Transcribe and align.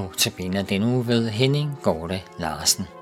Notabene 0.00 0.62
den 0.62 0.82
uge 0.82 1.06
ved 1.06 1.28
Henning 1.28 1.76
Gorte 1.82 2.22
Larsen. 2.38 2.99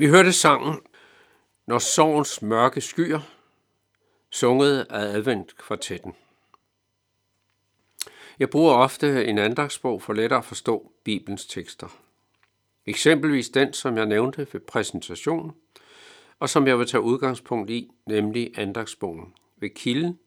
Vi 0.00 0.06
hørte 0.06 0.32
sangen 0.32 0.80
Når 1.66 1.78
sorgens 1.78 2.42
mørke 2.42 2.80
skyer, 2.80 3.20
sunget 4.30 4.86
af 4.90 5.02
Adventkvartetten. 5.16 6.14
Jeg 8.38 8.50
bruger 8.50 8.74
ofte 8.74 9.24
en 9.24 9.38
andagsbog 9.38 10.02
for 10.02 10.12
lettere 10.12 10.38
at 10.38 10.44
forstå 10.44 10.92
Bibelens 11.04 11.46
tekster. 11.46 11.88
Eksempelvis 12.86 13.48
den, 13.48 13.72
som 13.72 13.96
jeg 13.96 14.06
nævnte 14.06 14.46
ved 14.52 14.60
præsentation, 14.60 15.54
og 16.38 16.48
som 16.48 16.66
jeg 16.66 16.78
vil 16.78 16.86
tage 16.86 17.00
udgangspunkt 17.00 17.70
i, 17.70 17.90
nemlig 18.06 18.58
andagsbogen 18.58 19.34
ved 19.56 19.70
Kilden, 19.70 20.18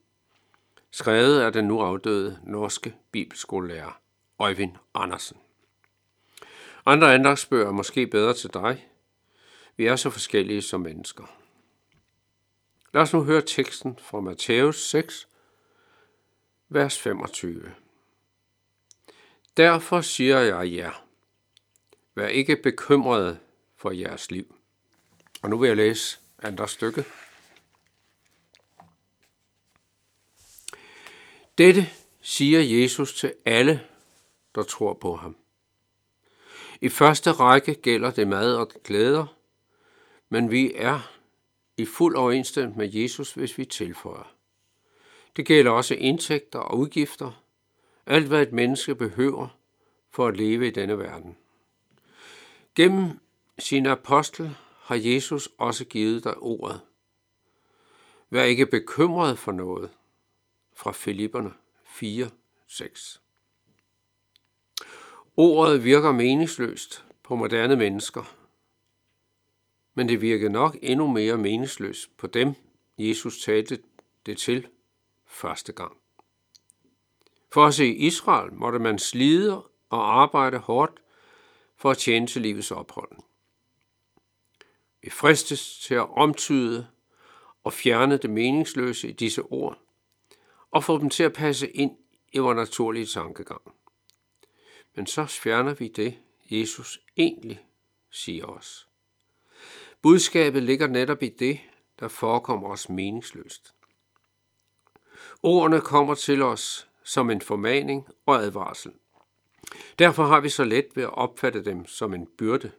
skrevet 0.92 1.42
af 1.42 1.54
den 1.54 1.66
nu 1.66 1.82
afdøde 1.82 2.40
norske 2.44 2.96
bibelskolelærer 3.12 4.00
Øjvind 4.40 4.76
Andersen. 4.94 5.38
Andre 6.86 7.14
andagsbøger 7.14 7.68
er 7.68 7.72
måske 7.72 8.08
bedre 8.08 8.34
til 8.34 8.50
dig, 8.54 8.88
vi 9.78 9.86
er 9.86 9.96
så 9.96 10.10
forskellige 10.10 10.62
som 10.62 10.82
mennesker. 10.82 11.38
Lad 12.94 13.02
os 13.02 13.14
nu 13.14 13.24
høre 13.24 13.42
teksten 13.42 13.98
fra 13.98 14.20
Matthæus 14.20 14.90
6, 14.90 15.28
vers 16.70 17.00
25. 17.00 17.74
Derfor 19.58 20.02
siger 20.02 20.40
jeg 20.40 20.74
jer, 20.74 21.06
vær 22.16 22.28
ikke 22.28 22.56
bekymrede 22.56 23.40
for 23.76 23.92
jeres 23.92 24.32
liv. 24.32 24.56
Og 25.42 25.50
nu 25.50 25.58
vil 25.58 25.68
jeg 25.68 25.78
læse 25.78 26.20
andre 26.44 26.68
stykke. 26.68 27.06
Dette 31.58 31.90
siger 32.22 32.82
Jesus 32.82 33.14
til 33.14 33.34
alle, 33.46 33.88
der 34.56 34.64
tror 34.64 34.94
på 34.94 35.16
ham. 35.16 35.38
I 36.82 36.90
første 36.90 37.32
række 37.32 37.76
gælder 37.76 38.12
det 38.12 38.28
mad 38.28 38.56
og 38.56 38.72
glæder, 38.84 39.36
men 40.34 40.52
vi 40.52 40.74
er 40.76 41.00
i 41.78 41.86
fuld 41.86 42.16
overensstemmelse 42.16 42.78
med 42.78 42.94
Jesus, 42.94 43.34
hvis 43.34 43.58
vi 43.58 43.66
tilføjer. 43.66 44.36
Det 45.36 45.46
gælder 45.46 45.72
også 45.72 45.96
indtægter 45.96 46.60
og 46.60 46.78
udgifter, 46.78 47.44
alt 48.06 48.28
hvad 48.28 48.42
et 48.42 48.54
menneske 48.54 48.96
behøver 48.96 49.48
for 50.12 50.28
at 50.28 50.38
leve 50.38 50.68
i 50.68 50.72
denne 50.72 50.98
verden. 50.98 51.38
Gennem 52.76 53.20
sin 53.60 53.86
apostel 53.86 54.56
har 54.82 54.96
Jesus 54.96 55.50
også 55.58 55.86
givet 55.86 56.24
dig 56.24 56.38
ordet, 56.38 56.82
Vær 58.30 58.44
ikke 58.44 58.66
bekymret 58.66 59.40
for 59.40 59.52
noget. 59.52 59.90
Fra 60.76 60.92
Filipperne 60.92 61.54
4, 61.86 62.30
6. 62.68 63.22
Ordet 65.38 65.84
virker 65.84 66.12
meningsløst 66.12 67.06
på 67.24 67.36
moderne 67.36 67.76
mennesker, 67.76 68.43
men 69.94 70.10
det 70.10 70.22
virkede 70.22 70.50
nok 70.50 70.78
endnu 70.82 71.08
mere 71.08 71.38
meningsløst 71.38 72.18
på 72.18 72.28
dem, 72.28 72.54
Jesus 72.98 73.44
talte 73.44 73.80
det 74.26 74.38
til 74.38 74.68
første 75.26 75.72
gang. 75.74 75.98
For 77.54 77.66
at 77.66 77.74
se 77.74 77.96
Israel 77.96 78.54
måtte 78.54 78.80
man 78.80 79.00
slide 79.00 79.64
og 79.90 80.22
arbejde 80.22 80.58
hårdt 80.58 81.02
for 81.76 81.92
at 81.92 81.98
tjene 81.98 82.28
til 82.28 82.42
livets 82.42 82.72
ophold. 82.72 83.12
Vi 85.02 85.10
fristes 85.10 85.80
til 85.80 85.96
at 85.96 86.18
omtyde 86.18 86.88
og 87.64 87.74
fjerne 87.74 88.18
det 88.18 88.30
meningsløse 88.30 89.10
i 89.10 89.12
disse 89.12 89.42
ord, 89.42 89.80
og 90.72 90.84
få 90.84 90.98
dem 90.98 91.10
til 91.10 91.24
at 91.24 91.34
passe 91.34 91.70
ind 91.70 91.98
i 92.34 92.38
vores 92.38 92.56
naturlige 92.56 93.06
tankegang. 93.06 93.62
Men 94.96 95.08
så 95.08 95.26
fjerner 95.26 95.74
vi 95.74 95.88
det, 95.88 96.18
Jesus 96.50 97.00
egentlig 97.18 97.66
siger 98.10 98.46
os. 98.46 98.88
Budskabet 100.04 100.64
ligger 100.64 100.88
netop 100.88 101.24
i 101.24 101.30
det, 101.30 101.60
der 102.00 102.08
forekommer 102.08 102.70
os 102.70 102.90
meningsløst. 102.90 103.74
Ordene 105.44 105.82
kommer 105.82 106.16
til 106.16 106.42
os 106.42 106.88
som 107.04 107.30
en 107.30 107.42
formaning 107.42 108.08
og 108.26 108.44
advarsel. 108.44 108.92
Derfor 110.00 110.24
har 110.24 110.40
vi 110.40 110.50
så 110.50 110.64
let 110.64 110.86
ved 110.96 111.04
at 111.04 111.14
opfatte 111.14 111.66
dem 111.66 111.86
som 111.86 112.14
en 112.14 112.28
byrde. 112.38 112.72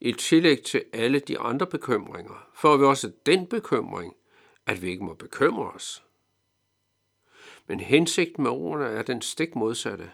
I 0.00 0.12
tillæg 0.12 0.62
til 0.62 0.84
alle 0.92 1.18
de 1.20 1.38
andre 1.38 1.66
bekymringer, 1.66 2.48
får 2.54 2.76
vi 2.76 2.84
også 2.84 3.12
den 3.26 3.46
bekymring, 3.46 4.14
at 4.66 4.82
vi 4.82 4.90
ikke 4.90 5.04
må 5.04 5.14
bekymre 5.14 5.70
os. 5.70 6.04
Men 7.66 7.80
hensigten 7.80 8.42
med 8.42 8.50
ordene 8.50 8.86
er 8.86 9.02
den 9.02 9.22
stik 9.22 9.56
modsatte. 9.56 10.10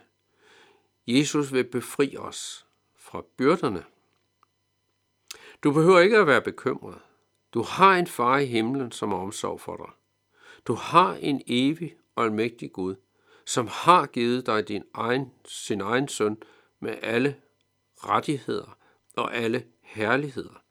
Jesus 1.07 1.53
vil 1.53 1.65
befri 1.65 2.17
os 2.17 2.67
fra 2.97 3.23
byrderne. 3.37 3.85
Du 5.65 5.73
behøver 5.73 6.01
ikke 6.01 6.19
at 6.19 6.27
være 6.27 6.43
bekymret. 6.43 6.99
Du 7.55 7.63
har 7.63 7.97
en 7.97 8.07
far 8.07 8.39
i 8.39 8.47
himlen, 8.47 8.93
som 8.93 9.13
er 9.13 9.17
omsorg 9.17 9.61
for 9.61 9.77
dig. 9.77 9.91
Du 10.67 10.75
har 10.75 11.15
en 11.15 11.43
evig 11.47 11.97
og 12.15 12.25
almægtig 12.25 12.73
Gud, 12.73 12.95
som 13.47 13.69
har 13.71 14.07
givet 14.07 14.47
dig 14.47 14.69
din 14.69 14.85
egen, 14.95 15.33
sin 15.45 15.81
egen 15.81 16.09
søn 16.09 16.43
med 16.81 16.99
alle 17.03 17.37
rettigheder 17.97 18.79
og 19.17 19.37
alle 19.37 19.67
herligheder. 19.81 20.63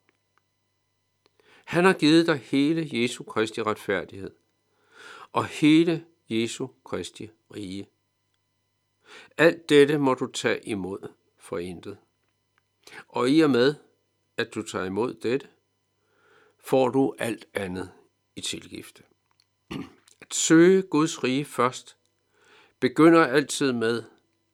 Han 1.65 1.85
har 1.85 1.93
givet 1.93 2.27
dig 2.27 2.37
hele 2.37 2.89
Jesu 3.01 3.23
Kristi 3.23 3.61
retfærdighed 3.61 4.31
og 5.31 5.45
hele 5.45 6.05
Jesu 6.29 6.67
Kristi 6.83 7.29
rige. 7.55 7.87
Alt 9.37 9.69
dette 9.69 9.97
må 9.97 10.13
du 10.13 10.27
tage 10.27 10.67
imod 10.67 11.11
for 11.37 11.57
intet. 11.57 11.97
Og 13.07 13.29
i 13.29 13.39
og 13.39 13.49
med, 13.49 13.75
at 14.37 14.55
du 14.55 14.61
tager 14.61 14.85
imod 14.85 15.13
dette, 15.13 15.47
får 16.59 16.89
du 16.89 17.15
alt 17.19 17.45
andet 17.53 17.91
i 18.35 18.41
tilgifte. 18.41 19.03
At 20.21 20.33
søge 20.33 20.81
Guds 20.81 21.23
rige 21.23 21.45
først 21.45 21.97
begynder 22.79 23.25
altid 23.25 23.71
med 23.71 24.03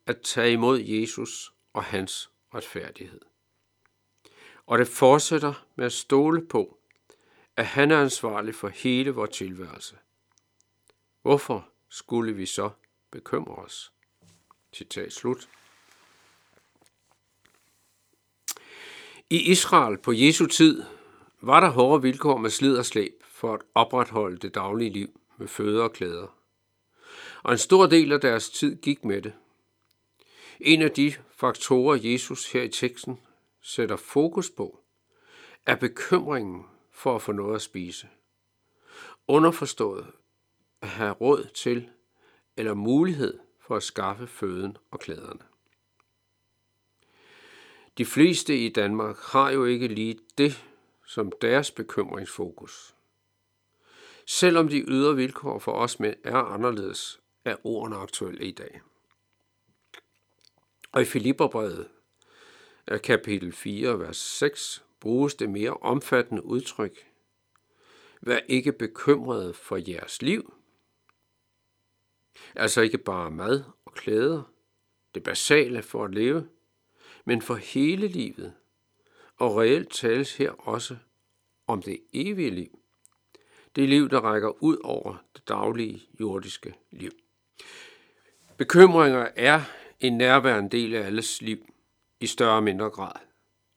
at 0.06 0.22
tage 0.22 0.54
imod 0.54 0.80
Jesus 0.80 1.54
og 1.74 1.84
hans 1.84 2.30
retfærdighed. 2.54 3.22
Og 4.66 4.80
det 4.80 4.88
fortsætter 4.88 5.66
med 5.76 5.86
at 5.86 5.94
stole 5.94 6.48
på, 6.48 6.80
at 7.56 7.66
han 7.66 7.92
er 7.92 8.02
ansvarlig 8.02 8.56
for 8.56 8.68
hele 8.68 9.12
vores 9.12 9.38
tilværelse. 9.38 9.98
Hvorfor 11.22 11.70
skulle 11.90 12.34
vi 12.34 12.46
så 12.46 12.70
bekymre 13.12 13.56
os? 13.56 13.92
Citat 14.74 15.14
slut. 15.14 15.50
I 19.32 19.52
Israel 19.52 19.98
på 19.98 20.12
Jesu 20.12 20.46
tid 20.46 20.84
var 21.42 21.60
der 21.60 21.70
hårde 21.70 22.02
vilkår 22.02 22.38
med 22.38 22.50
slid 22.50 22.78
og 22.78 22.86
slæb 22.86 23.24
for 23.26 23.54
at 23.54 23.62
opretholde 23.76 24.38
det 24.38 24.56
daglige 24.56 24.90
liv 24.90 25.20
med 25.38 25.48
føde 25.48 25.84
og 25.84 25.94
klæder. 25.94 26.28
Og 27.44 27.52
en 27.52 27.58
stor 27.58 27.86
del 27.86 28.12
af 28.12 28.22
deres 28.22 28.50
tid 28.50 28.76
gik 28.76 29.06
med 29.06 29.22
det. 29.22 29.34
En 30.60 30.82
af 30.82 30.92
de 30.92 31.14
faktorer, 31.32 32.00
Jesus 32.02 32.52
her 32.52 32.62
i 32.62 32.70
teksten 32.70 33.20
sætter 33.62 33.96
fokus 33.96 34.50
på, 34.50 34.80
er 35.66 35.76
bekymringen 35.76 36.66
for 36.92 37.16
at 37.16 37.22
få 37.22 37.32
noget 37.32 37.56
at 37.56 37.62
spise. 37.62 38.08
Underforstået 39.28 40.08
at 40.82 40.90
have 40.90 41.12
råd 41.12 41.50
til 41.54 41.90
eller 42.58 42.74
mulighed 42.74 43.40
for 43.68 43.76
at 43.76 43.84
skaffe 43.84 44.28
føden 44.28 44.78
og 44.92 45.00
klæderne. 45.00 45.49
De 48.00 48.06
fleste 48.06 48.58
i 48.58 48.70
Danmark 48.70 49.18
har 49.18 49.52
jo 49.52 49.66
ikke 49.66 49.88
lige 49.88 50.20
det 50.38 50.66
som 51.06 51.32
deres 51.42 51.72
bekymringsfokus. 51.72 52.96
Selvom 54.26 54.68
de 54.68 54.84
ydre 54.88 55.16
vilkår 55.16 55.60
for 55.60 55.72
os 55.72 56.00
mænd 56.00 56.16
er 56.24 56.36
anderledes, 56.36 57.20
er 57.46 57.56
ordene 57.64 57.96
aktuelle 57.96 58.46
i 58.46 58.52
dag. 58.52 58.82
Og 60.92 61.02
i 61.02 61.06
Filipperbrevet 61.06 61.88
kapitel 63.04 63.52
4, 63.52 64.00
vers 64.00 64.18
6, 64.18 64.84
bruges 65.00 65.36
det 65.36 65.50
mere 65.50 65.74
omfattende 65.74 66.46
udtryk. 66.46 67.08
Vær 68.22 68.40
ikke 68.48 68.72
bekymrede 68.72 69.54
for 69.54 69.92
jeres 69.92 70.22
liv. 70.22 70.54
Altså 72.56 72.82
ikke 72.82 72.98
bare 72.98 73.32
mad 73.32 73.64
og 73.86 73.94
klæder, 73.94 74.44
det 75.16 75.24
basale 75.24 75.82
for 75.82 76.06
at 76.06 76.14
leve, 76.14 76.48
men 77.26 77.42
for 77.42 77.56
hele 77.56 78.08
livet. 78.08 78.54
Og 79.38 79.58
reelt 79.58 79.92
tales 79.92 80.36
her 80.36 80.52
også 80.52 80.98
om 81.68 81.82
det 81.82 82.00
evige 82.14 82.50
liv. 82.50 82.80
Det 83.76 83.90
liv, 83.90 84.10
der 84.10 84.20
rækker 84.20 84.64
ud 84.64 84.78
over 84.84 85.18
det 85.36 85.48
daglige 85.48 86.04
jordiske 86.20 86.74
liv. 86.92 87.12
Bekymringer 88.58 89.28
er 89.36 89.62
en 90.00 90.18
nærværende 90.18 90.70
del 90.70 90.96
af 90.96 91.06
alles 91.06 91.42
liv 91.42 91.74
i 92.20 92.28
større 92.28 92.56
og 92.56 92.64
mindre 92.64 92.90
grad, 92.90 93.22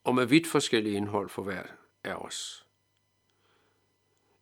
og 0.05 0.15
med 0.15 0.27
vidt 0.27 0.47
forskellige 0.47 0.97
indhold 0.97 1.29
for 1.29 1.43
hver 1.43 1.63
af 2.05 2.15
os. 2.15 2.67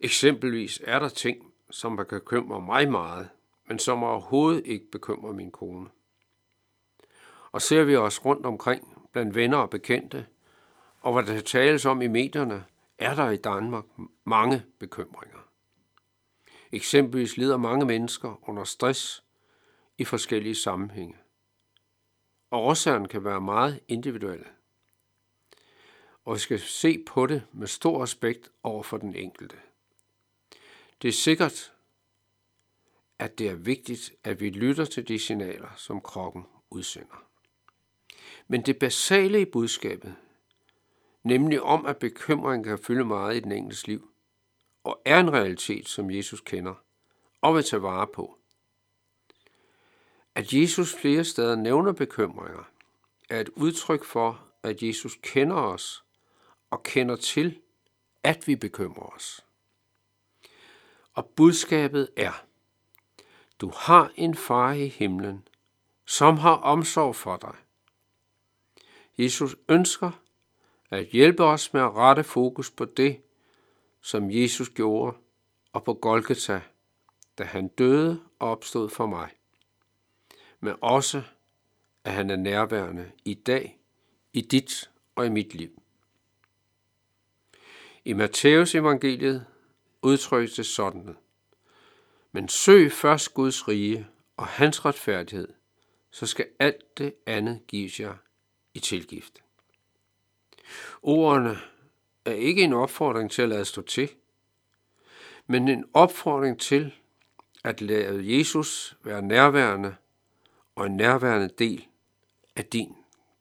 Eksempelvis 0.01 0.81
er 0.85 0.99
der 0.99 1.09
ting, 1.09 1.53
som 1.71 1.97
kan 1.97 2.07
bekymre 2.07 2.61
mig 2.61 2.91
meget, 2.91 3.29
men 3.69 3.79
som 3.79 4.03
overhovedet 4.03 4.67
ikke 4.67 4.91
bekymrer 4.91 5.33
min 5.33 5.51
kone. 5.51 5.89
Og 7.53 7.63
ser 7.63 7.85
vi 7.85 7.97
os 7.97 8.25
rundt 8.25 8.47
omkring 8.47 9.09
blandt 9.13 9.35
venner 9.35 9.59
og 9.59 9.71
bekendte, 9.71 10.27
og 11.01 11.13
hvad 11.13 11.35
der 11.35 11.41
tales 11.41 11.87
om 11.87 12.03
i 12.03 12.07
medierne, 12.07 12.65
er 12.99 13.15
der 13.15 13.31
i 13.31 13.37
Danmark 13.37 13.85
mange 14.25 14.63
bekymringer. 14.79 15.39
Eksempelvis 16.73 17.37
lider 17.37 17.57
mange 17.57 17.87
mennesker 17.87 18.49
under 18.49 18.65
stress 18.65 19.25
i 19.99 20.05
forskellige 20.05 20.55
sammenhænge. 20.55 21.17
Og 22.51 22.61
årsagen 22.61 23.09
kan 23.09 23.25
være 23.25 23.41
meget 23.41 23.81
individuelle. 23.89 24.47
Og 26.25 26.35
vi 26.35 26.39
skal 26.39 26.61
se 26.61 27.05
på 27.07 27.27
det 27.27 27.43
med 27.53 27.67
stor 27.67 28.03
respekt 28.03 28.51
over 28.63 28.83
for 28.83 28.97
den 28.97 29.15
enkelte. 29.15 29.57
Det 31.03 31.09
er 31.09 31.13
sikkert, 31.13 31.73
at 33.19 33.39
det 33.39 33.49
er 33.49 33.55
vigtigt, 33.55 34.13
at 34.25 34.41
vi 34.41 34.51
lytter 34.51 34.85
til 34.85 35.09
de 35.09 35.19
signaler, 35.19 35.69
som 35.77 36.01
kroppen 36.01 36.47
udsender. 36.71 37.30
Men 38.51 38.63
det 38.63 38.79
basale 38.79 39.41
i 39.41 39.45
budskabet, 39.45 40.15
nemlig 41.23 41.63
om, 41.63 41.87
at 41.87 41.97
bekymring 41.97 42.65
kan 42.65 42.79
fylde 42.79 43.05
meget 43.05 43.37
i 43.37 43.41
den 43.41 43.53
enkeltes 43.53 43.87
liv, 43.87 44.11
og 44.85 45.03
er 45.05 45.21
en 45.21 45.33
realitet, 45.33 45.89
som 45.89 46.11
Jesus 46.11 46.41
kender 46.41 46.75
og 47.41 47.55
vil 47.55 47.65
tage 47.65 47.83
vare 47.83 48.07
på. 48.07 48.39
At 50.35 50.53
Jesus 50.53 50.95
flere 50.95 51.25
steder 51.25 51.57
nævner 51.57 51.93
bekymringer, 51.93 52.71
er 53.29 53.41
et 53.41 53.49
udtryk 53.49 54.05
for, 54.05 54.45
at 54.63 54.83
Jesus 54.83 55.19
kender 55.23 55.57
os 55.57 56.05
og 56.71 56.83
kender 56.83 57.17
til, 57.17 57.61
at 58.23 58.47
vi 58.47 58.57
bekymrer 58.57 59.15
os. 59.15 59.47
Og 61.13 61.27
budskabet 61.27 62.11
er, 62.17 62.45
du 63.61 63.73
har 63.77 64.13
en 64.17 64.35
far 64.35 64.73
i 64.73 64.87
himlen, 64.87 65.49
som 66.07 66.37
har 66.37 66.57
omsorg 66.57 67.17
for 67.17 67.37
dig. 67.37 67.55
Jesus 69.21 69.57
ønsker 69.69 70.11
at 70.91 71.07
hjælpe 71.07 71.45
os 71.45 71.73
med 71.73 71.81
at 71.81 71.95
rette 71.95 72.25
fokus 72.25 72.71
på 72.71 72.85
det, 72.85 73.21
som 74.01 74.31
Jesus 74.31 74.69
gjorde, 74.69 75.17
og 75.73 75.85
på 75.85 75.95
Golgata, 75.95 76.61
da 77.39 77.45
han 77.45 77.69
døde 77.69 78.23
og 78.39 78.51
opstod 78.51 78.89
for 78.89 79.07
mig. 79.07 79.31
Men 80.61 80.75
også, 80.81 81.23
at 82.05 82.13
han 82.13 82.31
er 82.31 82.37
nærværende 82.37 83.11
i 83.25 83.35
dag, 83.35 83.79
i 84.33 84.41
dit 84.41 84.91
og 85.15 85.27
i 85.27 85.29
mit 85.29 85.55
liv. 85.55 85.83
I 88.05 88.13
Matteus 88.13 88.75
evangeliet 88.75 89.47
udtrykkes 90.03 90.55
det 90.55 90.67
sådan. 90.67 91.17
Men 92.33 92.49
søg 92.49 92.93
først 92.93 93.35
Guds 93.35 93.69
rige 93.69 94.07
og 94.37 94.47
hans 94.47 94.85
retfærdighed, 94.85 95.49
så 96.11 96.27
skal 96.27 96.49
alt 96.59 96.99
det 96.99 97.15
andet 97.27 97.67
gives 97.67 98.01
jer 98.01 98.15
i 98.75 98.81
tilgift. 98.81 99.43
Ordene 101.03 101.59
er 102.25 102.33
ikke 102.33 102.63
en 102.63 102.73
opfordring 102.73 103.31
til 103.31 103.43
at 103.43 103.49
lade 103.49 103.65
stå 103.65 103.83
til, 103.83 104.11
men 105.47 105.69
en 105.69 105.85
opfordring 105.95 106.61
til 106.61 106.95
at 107.65 107.81
lade 107.81 108.39
Jesus 108.39 108.97
være 109.03 109.23
nærværende 109.23 109.97
og 110.75 110.87
en 110.87 110.97
nærværende 110.97 111.49
del 111.59 111.87
af 112.57 112.65
din 112.65 112.97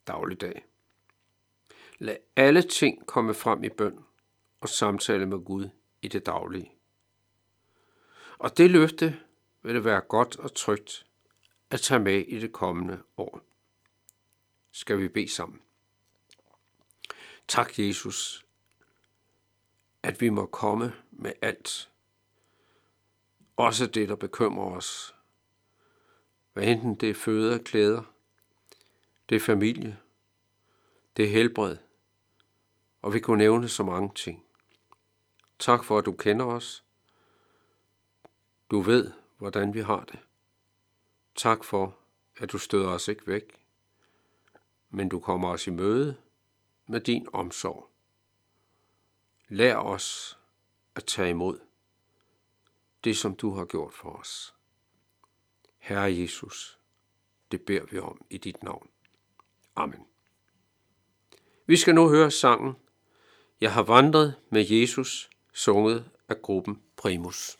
dagligdag. 0.07 0.65
Lad 1.99 2.17
alle 2.35 2.61
ting 2.61 3.05
komme 3.05 3.33
frem 3.33 3.63
i 3.63 3.69
bøn 3.69 3.99
og 4.61 4.69
samtale 4.69 5.25
med 5.25 5.39
Gud 5.39 5.69
i 6.01 6.07
det 6.07 6.25
daglige. 6.25 6.71
Og 8.37 8.57
det 8.57 8.71
løfte 8.71 9.19
vil 9.61 9.75
det 9.75 9.85
være 9.85 10.01
godt 10.01 10.35
og 10.35 10.55
trygt 10.55 11.05
at 11.69 11.81
tage 11.81 11.99
med 11.99 12.19
i 12.27 12.39
det 12.39 12.51
kommende 12.51 12.99
år. 13.17 13.48
Skal 14.71 14.99
vi 14.99 15.07
bede 15.07 15.29
sammen. 15.29 15.61
Tak, 17.47 17.79
Jesus, 17.79 18.45
at 20.03 20.21
vi 20.21 20.29
må 20.29 20.45
komme 20.45 20.93
med 21.11 21.33
alt. 21.41 21.91
Også 23.57 23.87
det, 23.87 24.09
der 24.09 24.15
bekymrer 24.15 24.75
os. 24.75 25.15
Hvad 26.53 26.63
enten 26.63 26.95
det 26.95 27.09
er 27.09 27.13
føde 27.13 27.53
og 27.53 27.61
klæder, 27.61 28.03
det 29.29 29.35
er 29.35 29.39
familie, 29.39 29.99
det 31.17 31.25
er 31.25 31.29
helbred, 31.29 31.77
og 33.01 33.13
vi 33.13 33.19
kunne 33.19 33.37
nævne 33.37 33.69
så 33.69 33.83
mange 33.83 34.11
ting. 34.15 34.45
Tak 35.59 35.83
for, 35.83 35.97
at 35.97 36.05
du 36.05 36.11
kender 36.11 36.45
os. 36.45 36.83
Du 38.71 38.81
ved, 38.81 39.11
hvordan 39.37 39.73
vi 39.73 39.81
har 39.81 40.03
det. 40.03 40.19
Tak 41.35 41.63
for, 41.63 41.97
at 42.37 42.51
du 42.51 42.57
støder 42.57 42.89
os 42.89 43.07
ikke 43.07 43.27
væk, 43.27 43.59
men 44.89 45.09
du 45.09 45.19
kommer 45.19 45.49
os 45.49 45.67
i 45.67 45.69
møde 45.69 46.17
med 46.87 47.01
din 47.01 47.27
omsorg. 47.33 47.89
Lær 49.47 49.75
os 49.75 50.39
at 50.95 51.05
tage 51.05 51.29
imod 51.29 51.59
det, 53.03 53.17
som 53.17 53.35
du 53.35 53.51
har 53.51 53.65
gjort 53.65 53.93
for 53.93 54.09
os. 54.09 54.55
Herre 55.77 56.17
Jesus, 56.17 56.79
det 57.51 57.61
beder 57.61 57.85
vi 57.91 57.99
om 57.99 58.25
i 58.29 58.37
dit 58.37 58.63
navn. 58.63 58.89
Amen. 59.75 60.05
Vi 61.65 61.77
skal 61.77 61.95
nu 61.95 62.09
høre 62.09 62.31
sangen 62.31 62.75
Jeg 63.61 63.73
har 63.73 63.83
vandret 63.83 64.35
med 64.49 64.65
Jesus, 64.69 65.29
sunget 65.53 66.11
af 66.29 66.41
gruppen 66.41 66.81
Primus. 66.95 67.59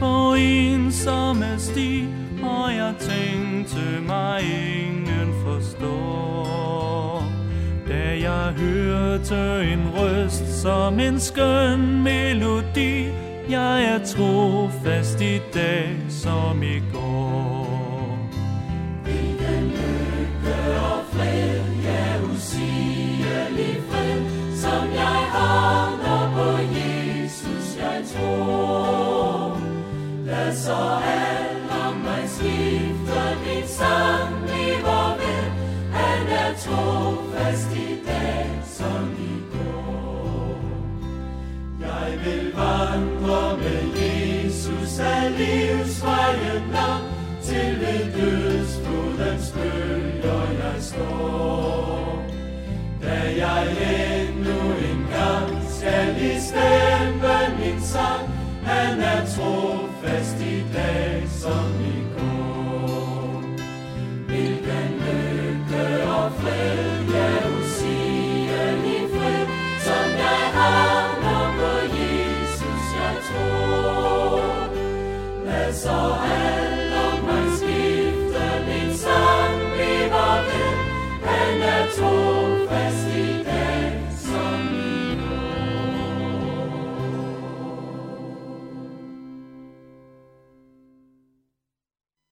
på 0.00 0.34
ensomme 0.34 1.58
sti, 1.58 2.08
og 2.42 2.74
jeg 2.74 2.94
tænkte 2.98 4.00
mig 4.06 4.40
ingen 4.42 5.34
forstår. 5.44 7.22
Da 7.88 8.20
jeg 8.20 8.52
hørte 8.58 9.72
en 9.72 9.90
røst 9.96 10.62
som 10.62 11.00
en 11.00 11.20
skøn 11.20 12.02
melodi, 12.02 13.06
jeg 13.50 13.84
er 13.84 14.04
trofast 14.04 15.20
i 15.20 15.40
dag 15.54 15.96
som 16.08 16.62
i 16.62 16.78
går. 16.92 17.09
vil 42.24 42.52
vandre 42.54 43.56
med 43.56 43.82
Jesus 44.00 44.98
af 44.98 45.38
livsvejen 45.38 46.62
lang, 46.72 47.04
til 47.42 47.80
ved 47.80 48.12
dødsfodens 48.14 49.54
bølger 49.54 50.42
jeg 50.62 50.82
står. 50.82 52.24
Da 53.02 53.18
jeg 53.44 53.66
endnu 54.20 54.60
en 54.90 55.06
gang 55.12 55.68
skal 55.68 56.16
i 56.16 56.40
stemme 56.40 57.36
min 57.58 57.80
sang, 57.82 58.28
han 58.64 59.00
er 59.00 59.26
trofast 59.36 60.40
i 60.40 60.64
dag 60.74 61.22
som 61.28 61.70
i 61.80 61.98
går. 62.18 63.42
Hvilken 64.26 64.90
lykke 65.06 66.08
og 66.08 66.32
fred 66.32 66.69